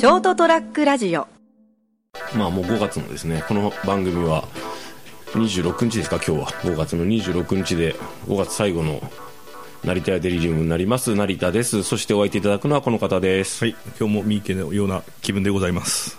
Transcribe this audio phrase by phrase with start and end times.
[0.00, 1.28] ショートトラックラジオ。
[2.34, 4.48] まあもう5月のですねこの番組は
[5.32, 6.46] 26日ですか今日は。
[6.62, 7.94] 5月の26日で
[8.26, 9.02] 5月最後の
[9.84, 11.82] 成田屋デリリウムになります成田です。
[11.82, 16.16] そしてお相手いただくのはこの方です、はい、今日も三池のような気分でございます。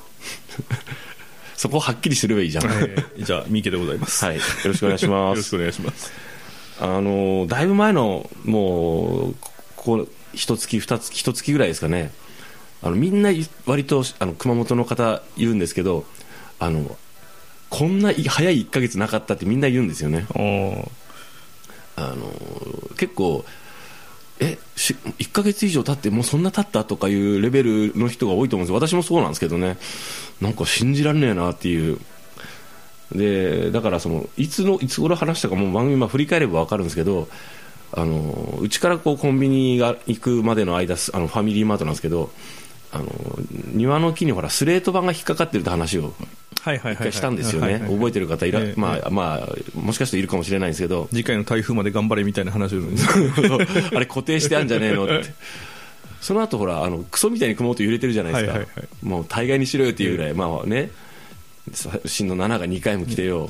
[1.57, 4.23] そこはっきりすればいいじゃん、はい、えーじゃあ三池でございます。
[4.23, 4.31] よ
[4.65, 5.33] ろしくお願いします。
[5.33, 6.11] よろしくお願いします。
[6.79, 9.35] あのだいぶ前のもう
[9.75, 12.11] ここ一月二月一月ぐらいですかね
[12.83, 13.29] あのみんな
[13.65, 16.05] 割とあの熊本の方言うんですけど
[16.59, 16.97] あの
[17.69, 20.25] こんない早い1ヶ月なかったってみんな言うんですよね。
[21.95, 22.31] あの
[22.97, 23.45] 結構
[24.39, 29.77] えし1ヶ月以上経ってもうそんな経ったとかいうレベルの人が多いと思うんです私もそうなんですけどね。
[30.41, 31.99] なんか信じられねえなっていう。
[33.13, 37.27] でだからそのいつのいつ頃話したかもう番組まあ振り返れば分かるんですけど
[37.91, 42.31] あのうちからこうコンビニが行くまでの間すあのファミリーマートなんですけど
[42.91, 43.07] あの
[43.73, 46.13] 庭の木にほらスレート板が引っかかってるって話を。
[46.63, 48.79] 一回したんですよね、覚えてる方いら、ええ。
[48.79, 51.07] まあまあ、もしかしているかもしれないんですけど。
[51.09, 52.81] 次回の台風まで頑張れみたいな話を。
[53.95, 55.33] あれ固定してあんじゃねえのって。
[56.21, 60.91] その後ほらあのクソみたいに熊本揺れてるじゃないですか、もう大概にしろよっていうぐらい、まあね、
[61.73, 63.49] さ震度7が2回も来てよ、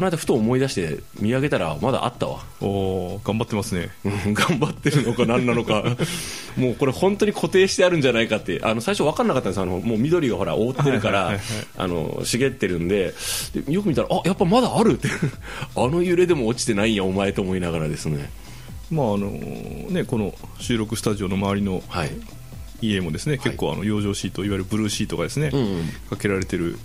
[0.00, 3.90] この間ふと思い出して見上げたらまだあったわ、おー頑張ってますね。
[4.02, 5.84] うん頑張ってるのか何なのか。
[6.56, 8.60] もうこれ本当に固定してあるんじゃないかって。
[8.62, 11.38] あの最初分かんなかったんですあのもう緑がほら覆ってるから、
[11.76, 13.12] あの茂ってるんで。
[13.52, 15.08] でよく見たらあやっぱまだあるって。
[15.76, 18.30] あの揺れでも落ちてないんやお前と思いながらですね。
[18.90, 22.10] まああのねこの収録スタジオの周りのはい。
[22.82, 25.88] 家もですね、結構あの養生シートいわゆるブルーシートがですね、うんうん。
[26.08, 26.78] かけられてる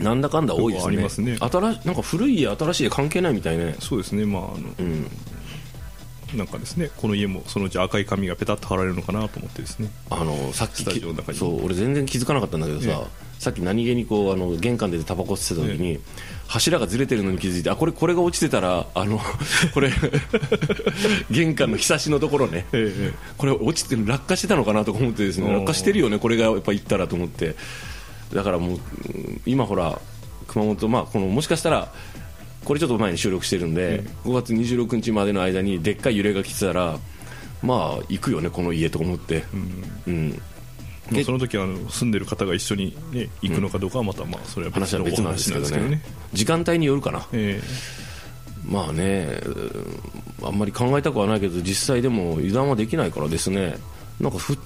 [0.00, 0.88] なんだかんだ多いですね。
[0.88, 1.36] ありますね。
[1.40, 3.76] 新しなんか古い家新しい家関係ないみたいね。
[3.80, 4.26] そうですね。
[4.26, 5.06] まああのうん。
[6.34, 9.90] なんかですねこの家もそのうち赤い紙がペタッと貼られるのかなと思ってですね。
[10.10, 11.38] あのさっきスタジオの中に。
[11.38, 16.00] そう俺全然気づかなかったんだけどさ、えさっき何気にこうあの玄関でタバコ吸ってた時に、
[16.48, 19.20] 柱がずれてるのに気づいてあこれこれが落ちてたらあの
[19.72, 19.92] これ
[21.30, 22.66] 玄関のひさしのところね。
[22.72, 27.56] ええこれ落ちてる落下してたのかなとか思ってですね落下してるよねこれがやっぱ行ったらと思って
[28.32, 30.00] だからもううん今ほら
[30.48, 31.92] 熊本まあこのもしかしたら
[32.64, 36.98] これちょっと前に収録してるんで、5月26日までの間にでっかい揺れが来てたら
[37.62, 39.44] まあ行くよねこの家と思って。
[40.06, 40.42] うん、
[41.10, 45.80] まあ、その時はあの住んでる方が一緒に、ね、行くのかどうかはまた、まあ、それは話は別なんです話けどね。
[45.82, 46.30] なんですけどね。
[46.32, 47.26] 時間帯によるかな。
[47.32, 47.60] え
[48.64, 50.46] まあねうん。
[50.46, 53.76] あんまり考えたくはないけど実際でも油断はできないからですね。
[54.20, 54.58] なんかふ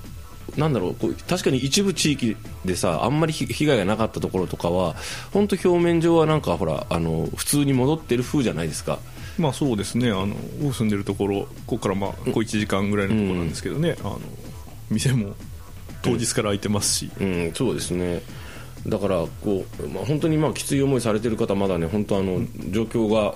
[0.56, 4.94] なんだろうこう確かに一部地域でさあんまりひ被害がなかったところとかは
[5.32, 8.98] 本当表面上はなんかほらあの普通に戻ってる風じゃないですか。
[9.38, 10.10] えまあそうですね。
[10.10, 14.20] あの僕住んでるところここからまあ小1時間ぐらいのところなんですけどね、あの
[14.90, 15.34] 店も
[16.02, 18.22] 当日から開いてますし、うん、そうですね。
[18.86, 22.40] だからこう、まあ、本当にまあきつい思いされてる方まだね本当あの
[22.70, 23.34] 状況が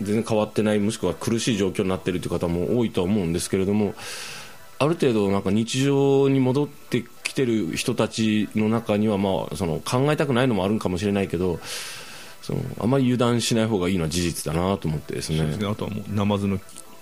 [0.00, 3.94] 全然変わってないもしくは苦しい状況になっているという方も多いとは思うんですけれども
[4.82, 11.60] ある程度なんか日常に戻ってきてる人たちの中にはまあその考えたくないのもあるかもしれないけど
[12.42, 15.56] そのあまり油断しない方がいいのは事実だなと思ってですね。
[15.56, 15.66] ね。
[15.66, 16.58] あとはもうナマズの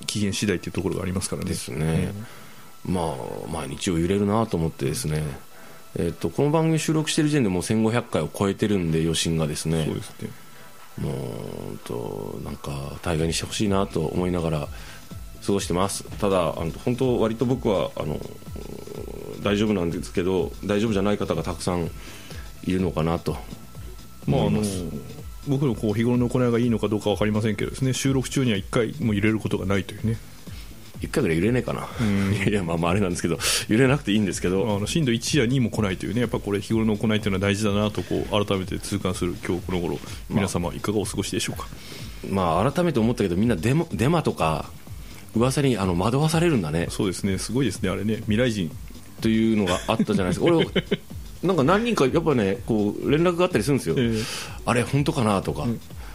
[0.07, 1.49] 期限次第というところがありますからね。
[1.49, 2.13] ですね、
[2.85, 3.15] まあ
[3.51, 5.25] 毎日を揺れるなと思ってですね。
[5.99, 9.87] えっとこの番組収録している時点でもう1500回を超えてるんで余震がですね。
[9.87, 10.31] そうですね。
[10.99, 14.69] もう本当なんか大概にしてほしいなと思いながら
[15.45, 16.05] 過ごしてます。
[16.19, 18.17] ただあの本当割と僕はあのう
[19.39, 21.91] ん大丈夫なんですけど大丈夫じゃない方がたくさん
[22.65, 23.37] いるのかなと
[24.27, 24.85] まああの思います、
[25.49, 27.93] 僕のこう日頃の行いがいいのかどうか分かりませんけどですね。
[27.93, 30.19] 収録中には1回も入れることがないというね。
[31.01, 31.89] 一回ぐらい揺れねえかな、
[32.47, 36.21] いやまあまああれなんですけど揺れなくていいんですけど、あの震度1や2も来ないというね。
[36.21, 41.69] やっぱこれ日頃の行いというのは大事だなとこう改めて痛感する今日この頃皆様いかがお過ごしでしょうか、
[42.31, 44.71] まあ改めて思ったけどみんなデマデマとか
[45.35, 46.87] 噂にあの惑わされるんだね。
[46.91, 47.39] そうですね。
[47.39, 47.91] すごいですね。
[47.91, 48.17] あれね。
[48.17, 48.71] 未来人。
[49.21, 50.47] というのがあったじゃないですか。
[50.47, 50.67] 俺
[51.43, 54.23] なんか何人かやっぱねこう連絡があったりするんですよ、ええ。
[54.67, 55.67] あれ本当かなとか、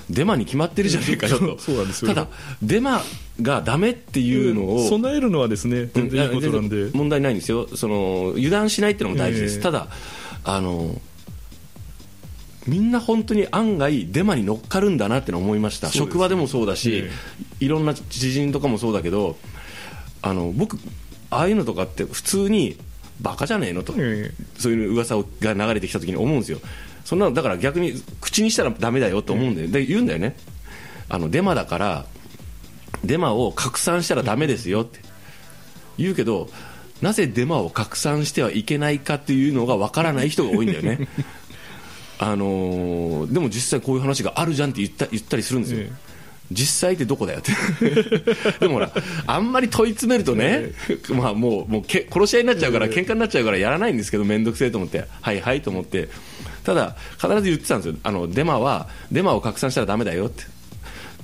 [0.09, 1.57] デマに決まってるじゃねえかよと。
[1.59, 2.09] そうなんですよ。
[2.09, 2.27] ただ
[2.61, 3.01] デマ
[3.41, 7.67] がダメっていうのを、備えるのはですね全然いいことなんで、問題ないんですよ。
[7.75, 9.61] その油断しないっていうのも大事です、ええ。
[9.63, 9.87] ただ
[10.43, 11.01] あの
[12.67, 15.93] みんな本当に案外デマに乗っかるんだなっての思いました、ね。
[15.93, 17.11] 職場でもそうだし、え
[17.59, 19.37] いろんな知人とかもそうだけど
[20.21, 20.77] あの僕
[21.29, 22.77] ああいうのとかって普通に
[23.21, 26.59] バカじゃねえのと、えそういう噂が流れてきた時に思うんですよ。
[27.03, 30.35] そんなのだから逆に口にしたらダメだよと思うんだよ、で言うんだよね。
[31.07, 32.05] あのデマだから
[33.03, 34.99] デマを拡散したらダメですよって。
[35.97, 36.49] 言うけど
[37.01, 41.07] なぜデマを拡散してはいけないかっていうのがわからない人が多いんだよね
[42.19, 46.05] あのーでも実際こういう話があるじゃんって言った言ったりするんですよ、ええ。
[46.51, 47.51] 実際ってどこだよって。
[48.59, 48.91] でもほら
[49.25, 50.71] あんまり問い詰めるとね、
[51.09, 56.09] まあ、もうもうけ殺し合いになっちゃうから喧嘩になっちゃうからやらないんですけど面倒くせえと思ってはいはいと思って。
[56.63, 57.95] ただ必ず言ってたんですよ。
[58.03, 60.43] あのデマはデマを拡散したらダメだよって。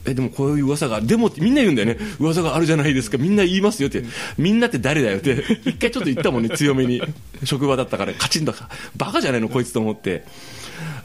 [0.04, 1.98] えでもこういう噂がでもってみんな言うんだよね。
[2.20, 3.18] 噂があるじゃないですか。
[3.18, 4.04] みんな言いますよって。
[4.38, 5.44] みんなって誰だよって。
[5.66, 7.02] 一回ちょっと言ったもんね強めに。
[7.44, 8.54] 職場だったからカチンと。
[8.98, 10.26] バカじゃないのこいつと思って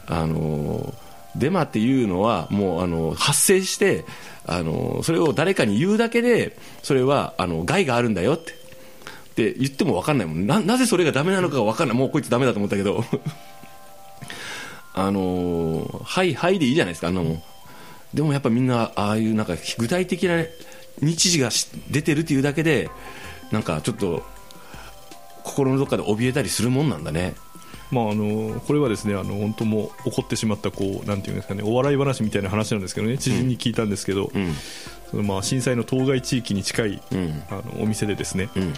[0.07, 0.93] あの
[1.35, 4.05] デマっていうのはもうあの発生して
[4.45, 8.57] あのそれを誰かに言うだけでそれはあの害があるんだよって。
[8.57, 10.47] って言っても分かんないもん。
[10.47, 11.97] ななぜそれがダメなのかが分かんない。
[11.97, 13.05] もうこいつダメだと思ったけど。
[14.95, 17.43] あのはいはいでいいじゃないですかあんなもん。
[18.15, 20.43] でもやっぱみんなああいうなんか具体的な
[21.01, 21.51] 日時が
[21.91, 22.89] 出てるっていうだけで
[23.51, 24.25] なんかちょっと
[25.43, 27.35] 心のどっかで怯えたりするもんなんだね。
[27.91, 34.53] まあ、あのこれはですねあの本当もう起こってしまったこうなんていうんですかねお笑い話みたいな話なんですけどね知人に聞いたんですけど、うん。
[35.09, 37.43] そのまあ震災の当該地域に近い、うん。
[37.49, 38.73] あのお店でですね、うん。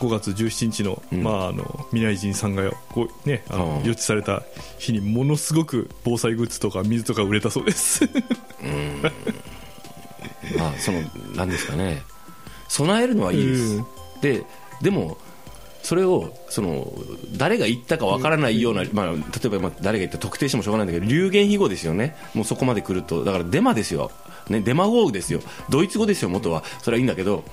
[0.00, 1.22] 5月17日の,、ん。
[1.22, 3.88] まあ、あの未来人さんがこう、ね、あのうん。
[3.88, 4.42] 予知された
[4.78, 8.04] 日にものすごく防災グッズとか水とか売れたそうです。
[10.58, 11.00] まあその
[11.34, 12.02] なんですかね。
[12.68, 13.86] 備えるのはいいです、うん。
[14.20, 14.44] で
[14.82, 15.18] でも
[15.82, 16.92] それをその
[17.36, 22.16] 誰が言ったかわからないような、まあ、例えばまあ誰が言った特定してもしょうがないんだけど流言飛語ですよね。
[22.34, 23.24] もうそこまで来ると。
[23.24, 24.10] だからデマですよ、
[24.48, 25.40] ね、デマゴーグですよ。
[25.70, 26.62] ドイツ語ですよ元は。
[26.82, 27.44] それはいいんだけど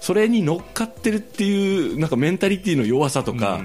[0.00, 3.60] それに乗っかってるっていうなんかメンタリティの弱さとか、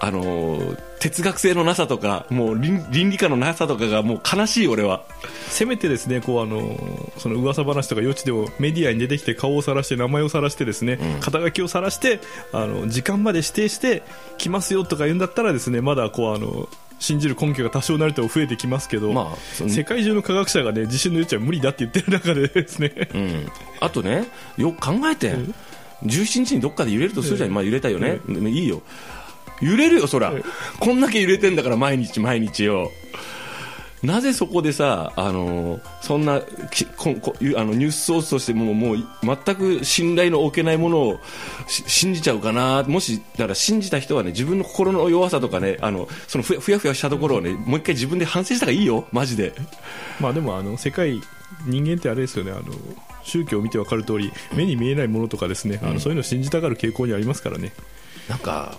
[0.00, 5.04] あの哲学性のなさとかもう倫倫理観のなさとかがもう悲しい俺は。
[5.48, 12.20] せめてですねこうあのその噂話とか余地でもメディアに出てきて顔を晒して名前を晒してですね、肩書きを晒して
[12.52, 14.02] あの時間まで指定して
[14.36, 16.68] 来ますよとか言うんだったらですねまだこうあの
[16.98, 23.48] 信じる根拠が多少なりとも増えてきますけど、まあ世界中の科学者がね地震の余地は無理だって言ってる中でですね、うん、
[23.80, 24.26] あとね、
[24.56, 25.36] よく考えて、
[26.04, 28.82] 17日にどっかで揺れるとするじゃん、まあ、揺れたよね、でもいいよ、
[29.60, 30.32] 揺れるよ、そら、
[30.78, 32.90] こんだけ揺れてんだから、毎日毎日よ。
[34.02, 36.40] なぜそこでさ、あのそんな
[36.70, 41.20] きここあのニュースソースとしてもうもう全く信頼の置けないものを
[41.66, 49.52] し信じちゃうかな、もしだから信じた人はね自分の心の弱さとかねあのそのふやふやふやしたところをねもう一回自分で反省した方がいいよ、マジで。
[50.20, 51.20] まあでもあの世界
[51.66, 52.62] 人間ってあれですよねあの
[53.22, 57.72] 宗教を見て分かる通り目に見えないものとかですね、あのそういうのを信じたがる傾向にありますからね。
[58.28, 58.78] なんか、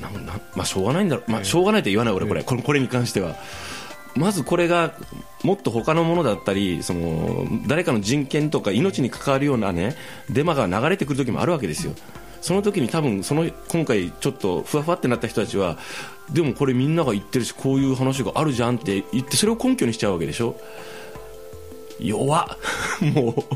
[0.00, 3.36] なんなんまあ、しょうがないんだろう、まあ、しょうがないと言わない、俺、これ、これこれに関しては。
[4.16, 4.94] まずこれが
[5.42, 9.94] もっと他のものだったりその誰かの人権とか命に関わるような、ね、
[10.30, 11.92] デマが流れてくる時もあるわけですよ。
[12.40, 15.78] その時に多分その今回ちょっとふわふわってなった人たちは
[16.30, 20.56] でもこれみんなが言ってるしこういう話があるじゃんって言ってそれを根拠にしちゃうわけでしょ
[22.00, 22.58] 弱
[23.02, 23.04] っ。
[23.14, 23.54] もう。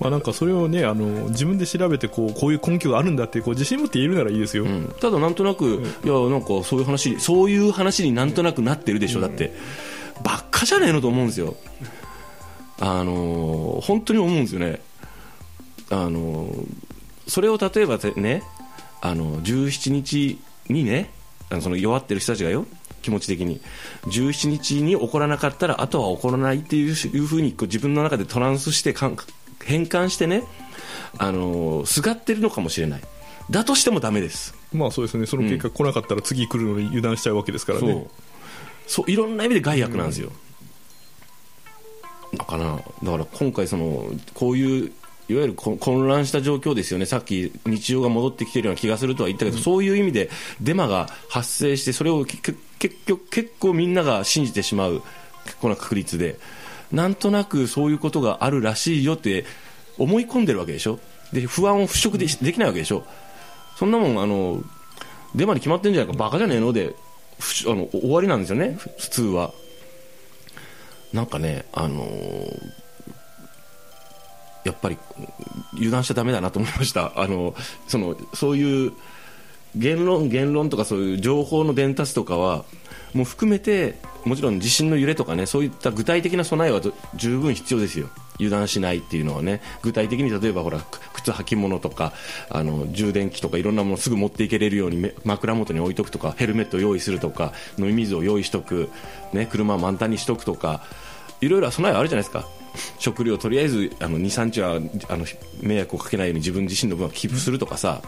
[0.00, 4.92] まあ、なんかそれをねあの自分で調べてこうこういう根拠があるんだってこう自信持って言えるならいいですよ、うん。
[5.00, 9.54] ただなんとなく、いやなんかそういう話そういう話になんとなくなってるでしょ、だって
[10.22, 11.54] ばっかじゃねえのと思うんですよ。
[12.80, 14.80] あのー本当に思うんですよね。
[15.90, 16.66] あのー
[17.26, 18.42] それを例えばね
[19.00, 20.38] あの17日
[20.68, 21.10] にね
[21.50, 22.66] あのその弱ってる人たちがよ
[23.04, 23.60] 気持ち的に。
[24.06, 29.16] 17日に起こらなかったらあとは起こらないっていういうふうにこう自分の中でトランスしてかん
[29.62, 30.42] 変換してね
[31.18, 33.02] あのーすがってるのかもしれない。
[33.50, 34.54] だとしてもダメです。
[34.72, 35.26] まあそうですね。
[35.26, 38.06] その結果来なかったら次来るのに油断しちゃうわけですからね、そう。
[38.86, 40.32] そういろんな意味で害悪なんですよ、
[42.36, 44.92] だからだから今回そのこういう
[45.28, 47.06] いわゆるこ混乱した状況ですよね。
[47.06, 50.30] さっき日常が戻ってきているような気がするとは言ったけど、そういう意味で
[50.60, 55.02] デマが発生してそれをけ結局結構みんなが信じてしまう
[55.46, 56.36] 結構な確率で
[56.92, 59.46] なんとなくそういうことがあるらしいよって
[59.96, 60.98] 思い込んでるわけでしょ？
[61.32, 63.04] で不安を払拭でできないわけでしょ？
[63.76, 64.62] そんなもんあの
[65.34, 66.74] デマに決まってんじゃないかバカじゃねえの？
[66.74, 66.94] で
[67.38, 69.52] ふあの終わりなんですよねふ普通は。
[71.14, 72.72] なんかねあのー
[74.64, 74.98] やっぱり
[75.74, 77.12] 油断しちゃだめだなと思いました。
[77.16, 77.54] あの
[77.88, 78.92] そのそういう
[79.76, 82.64] 言論言論とかそういう情報の伝達とかは
[83.12, 86.80] もう含めてもちろん地震の揺れとかねそういった具体的な備えは
[87.14, 88.08] 十分必要ですよ。
[88.36, 89.60] 油断しないっていうのはね。
[89.82, 90.80] 具体的に例えばほら
[91.12, 92.12] 靴履物とか
[92.50, 98.90] あの充電器とかいろんなものすぐ持っていけれるように枕元に置いとくとかヘルメットを用意するとか飲み水を用意しとく、
[99.32, 100.82] ね、車を満タンにしとくとか
[101.40, 102.48] いろいろ備えはあるじゃないですか。
[102.98, 104.72] 食料とりあえずあの23日は
[105.08, 105.26] あの
[105.62, 108.02] 迷惑をかけないように自分自身の分は寄付するとかさ、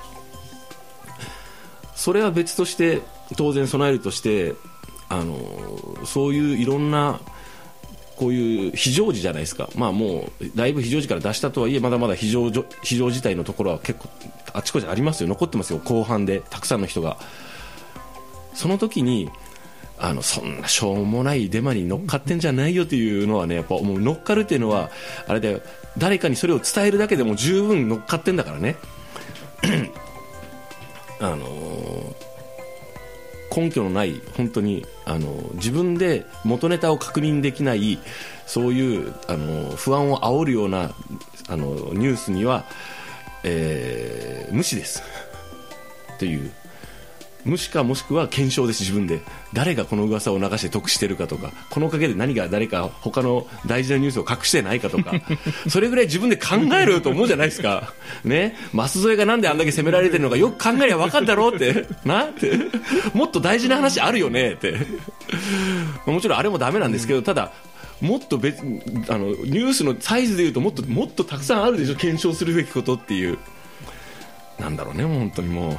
[1.97, 3.01] それは別として
[3.37, 4.55] 当然備えるとして
[5.09, 5.37] あの
[6.05, 7.21] そういういろんな
[8.17, 12.51] こういう非常時じゃないですか、まあ、もうだいぶ非常時から出したとはいえまだまだ非常
[12.83, 14.09] 非常事態のところは結構
[14.53, 15.29] あちこちありますよ。
[15.29, 15.81] 残ってますよ。
[15.85, 17.19] 後半でたくさんの人が。
[18.55, 19.29] その時に
[19.99, 24.01] あのそんなしょうもないデマに乗っかってんじゃないよというのはねやっぱもう。
[24.01, 24.91] 乗っかるっていうのは
[25.29, 25.61] あれだ
[25.99, 28.77] 誰かにそれを伝えるだけでも十分乗っかってんだからね。
[31.21, 31.47] あの
[33.57, 37.99] 根拠のない本当にあの自分で元ネタを確認できない
[38.47, 40.93] そういうあの不安を煽るような
[41.49, 42.65] あのニュースには、
[43.45, 45.03] えー無視です。
[46.19, 46.53] という。
[47.47, 49.21] 無視かもしくは検証です自分で。
[49.53, 55.13] 誰がこの噂を流して得してるかとかこのおかげで何が誰か他の大事なニュースを隠してないかとか。
[55.69, 57.93] それぐらい自分で考えると思うじゃないですか。
[58.25, 58.57] ね？
[58.75, 61.87] 舛添がなんであんだけ責められてるのかよく考えりゃ分かるだろうって。
[62.05, 62.25] な？
[62.25, 62.59] って。
[63.15, 64.53] もっと大事な話あるよね？
[64.53, 64.75] って。
[66.05, 67.53] もちろんあれもダメなんですけどただ
[68.01, 68.59] もっと別
[69.09, 71.95] あのニュースのサイズでいうともっともっとたくさんあるでしょ？
[71.97, 73.39] 検証するべきことっていう。
[74.59, 75.79] なんだろうね本当にもう。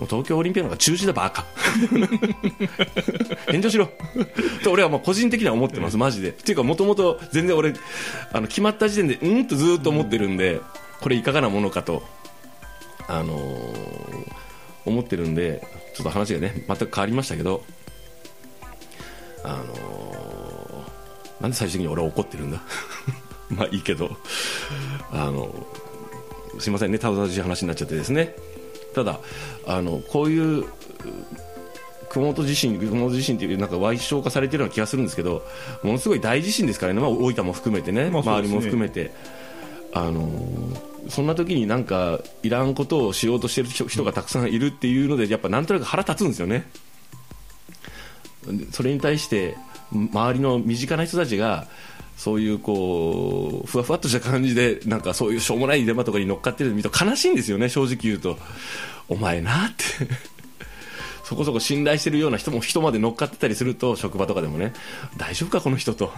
[0.00, 1.44] もう東京オリンピックなんか中止だバカ。
[3.52, 3.90] 返上しろ。
[4.64, 6.30] と俺はもう個人的には思ってます、マジで。
[6.30, 7.74] っていうかもともと全然俺
[8.32, 10.62] あの決まった時点でうんとずっと思ってるんで、
[11.02, 12.02] これいかがなものかと
[13.08, 14.32] あのー
[14.86, 15.62] 思ってるんで
[15.94, 17.62] ちょっと話がね全く変わりましたけど
[19.44, 22.62] あのーなんで最終的に俺は怒ってるんだ？
[23.50, 24.16] まあいいけど。
[25.12, 25.66] あの
[26.58, 28.34] すいませんねたどたどしい話になっちゃってですね
[28.94, 29.20] ただ
[29.66, 30.64] あのこういう
[32.10, 35.42] 熊本地震熊本地震っていうなんか歪小化されてるような気がするんですけど
[35.82, 38.28] ものすごい大地震ですからね、まあ、大分も含めてね、まあね。
[38.30, 39.12] 周りも含めて。
[39.92, 46.66] あのーそんな時になんかいらんことをしようとしてる人人がたくさんいるっていうのでやっぱなんとなく腹立つんですよね。
[48.46, 49.56] でそれに対して
[49.92, 51.66] 周りの身近な人たちが
[52.20, 58.36] そういうこうふわふわっとした感じでなんかそういうしょうもないデマとかに乗っかってるの見ると悲しいんですよね正直言うと。
[59.08, 59.84] お前なって。
[61.24, 64.74] そこそこ信頼してるような人も人まで乗っかってたりすると職場とかでもね。
[65.16, 66.12] 大丈夫かこの人と。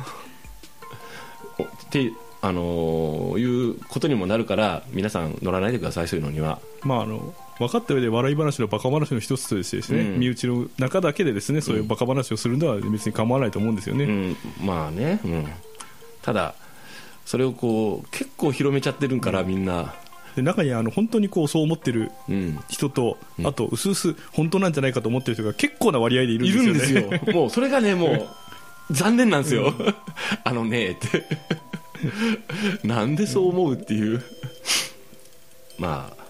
[1.61, 6.59] おってあのーいうことにもなるから皆さん乗らないでくださいそういうのには。
[6.83, 10.19] まああの分かった上で笑い話のバカ話の一つとしてですね、うん。
[10.19, 15.47] 身内の中だけでですねそういうバカ話をするのは別に構わないと思うんですよね、うん、まあね、うん、
[16.23, 16.55] ただ
[17.25, 19.95] それをこう結構広めちゃってるから、みんな、
[20.37, 23.47] で中にはあの本当にこうそう思ってるうん、人と、うん。
[23.47, 27.19] あとうすうす本当なんじゃないかと思ってる人が結構な割合でいるんいですよね。
[27.19, 27.35] るんですよ。
[27.35, 28.07] もうそれがねも
[28.91, 29.73] う残念なんですよ、
[30.45, 31.27] あのねって。
[32.83, 34.23] なんでそう思うっていう。
[35.79, 36.23] まあ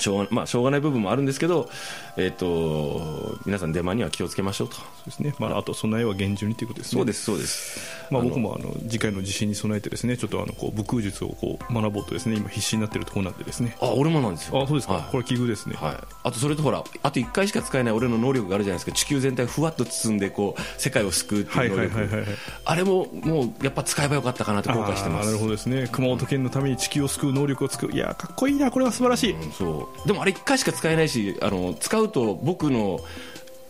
[0.00, 1.68] しょうがまあ、しょうがない部分もあるんですけど、
[2.16, 7.00] えっと皆さんデマには気をつけましょうと、そうですね、まあ、あと備えは厳重にということですね。
[7.00, 7.80] そうですそうです。
[8.10, 13.76] まあ、僕もあの次回の地震に備えてですねちょっとあのこう武空術をこう学ぼうとですね今必死になっているところなんでですね。
[13.80, 14.62] あ俺もなんですよ。
[14.62, 15.02] あそうですか、はい。
[15.10, 18.96] これ奇遇ですね、はい、あとそれとほらあと1回しか使えない俺の能力があるじゃないですか。
[18.96, 21.98] 地球全体をふわっと包んでこう世界を救うってはいいう能力。
[21.98, 25.26] はいはいはいはいあれももうやっぱ使えばよかったかなと後悔してます。
[25.26, 25.88] なるほどですね。
[25.90, 30.06] 熊本県のために地球を救う能力を作るいやーかっこいいなこれは素晴らしい、うんそう。
[30.06, 33.00] でもあれ1回しか使えないしあの使うと僕の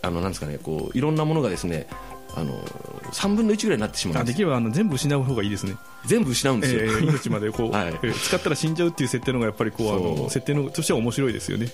[0.01, 1.87] あのなんですかねこういろんなものがですね
[2.35, 2.53] あの
[3.11, 7.87] 3分の1ぐらいになってしまうんであですきればあの全部失う方がいいですね、全部失うんえですよ、ー命までこう、 はい。
[7.87, 11.67] えー使ったら死んじゃうっていう設定のがやっぱりこうあの設定のとしては面白いですよね。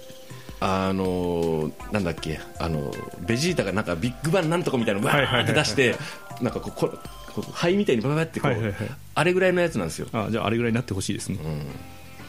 [0.60, 5.96] あのなんだっけあのベジータがなんかビッグバンなんとかみたいなのをわーって出して
[6.42, 6.98] なんかこうこ
[7.36, 8.76] こう灰みたいにバババってこう、はいはいはい。
[9.14, 10.08] あれぐらいのやつなんですよ。
[10.14, 11.38] あじゃああれぐらいになってほしいですね、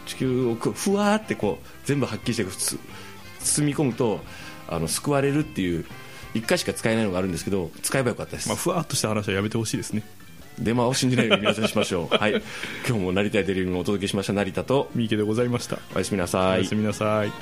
[0.07, 2.79] 地球をふわーってこう全部はっきりして普通
[3.49, 4.21] 包み込むと
[4.69, 5.85] あの救われるっていう
[6.35, 10.03] 1回しか使えないのがあるんですけど使えばよかったです、まあ、ふわっとした話はやめてほしいですね。
[10.61, 12.17] デマを信じないように皆さんしましょう。
[12.17, 12.43] はい。
[12.87, 14.91] 今日も成田デリルをお届けしました成田と。
[14.95, 15.79] 三池でございました。
[15.95, 16.63] おやすみなおさい。
[16.63, 17.33] やすみなさい。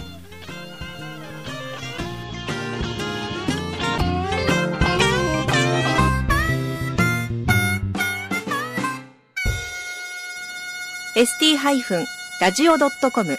[11.16, 13.38] ST-radio.com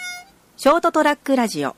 [0.56, 1.76] ショートトラックラジオ